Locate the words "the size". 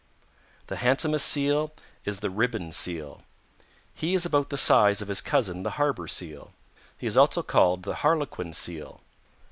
4.49-4.99